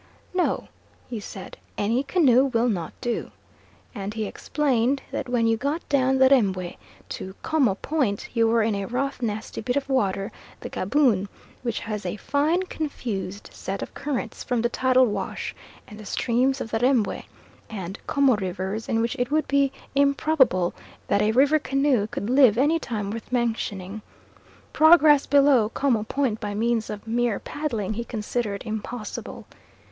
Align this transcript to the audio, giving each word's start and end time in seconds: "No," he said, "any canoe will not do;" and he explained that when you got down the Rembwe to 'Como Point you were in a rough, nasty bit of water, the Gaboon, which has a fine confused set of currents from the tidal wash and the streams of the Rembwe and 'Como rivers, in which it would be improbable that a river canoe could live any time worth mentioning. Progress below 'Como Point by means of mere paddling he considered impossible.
"No," 0.33 0.67
he 1.07 1.19
said, 1.19 1.57
"any 1.77 2.01
canoe 2.01 2.45
will 2.45 2.67
not 2.67 2.91
do;" 3.01 3.29
and 3.93 4.15
he 4.15 4.25
explained 4.25 5.03
that 5.11 5.29
when 5.29 5.45
you 5.45 5.57
got 5.57 5.87
down 5.89 6.17
the 6.17 6.27
Rembwe 6.27 6.77
to 7.09 7.35
'Como 7.43 7.75
Point 7.75 8.27
you 8.33 8.47
were 8.47 8.63
in 8.63 8.73
a 8.73 8.85
rough, 8.87 9.21
nasty 9.21 9.61
bit 9.61 9.75
of 9.75 9.87
water, 9.87 10.31
the 10.61 10.69
Gaboon, 10.69 11.29
which 11.61 11.81
has 11.81 12.03
a 12.03 12.15
fine 12.17 12.63
confused 12.63 13.51
set 13.53 13.83
of 13.83 13.93
currents 13.93 14.43
from 14.43 14.63
the 14.63 14.69
tidal 14.69 15.05
wash 15.05 15.53
and 15.87 15.99
the 15.99 16.05
streams 16.07 16.59
of 16.61 16.71
the 16.71 16.79
Rembwe 16.79 17.25
and 17.69 17.99
'Como 18.07 18.37
rivers, 18.37 18.89
in 18.89 19.01
which 19.01 19.13
it 19.19 19.29
would 19.29 19.47
be 19.47 19.71
improbable 19.93 20.73
that 21.09 21.21
a 21.21 21.31
river 21.31 21.59
canoe 21.59 22.07
could 22.07 22.27
live 22.27 22.57
any 22.57 22.79
time 22.79 23.11
worth 23.11 23.31
mentioning. 23.31 24.01
Progress 24.73 25.27
below 25.27 25.69
'Como 25.69 26.01
Point 26.05 26.39
by 26.39 26.55
means 26.55 26.89
of 26.89 27.05
mere 27.05 27.37
paddling 27.37 27.93
he 27.93 28.03
considered 28.03 28.63
impossible. 28.65 29.45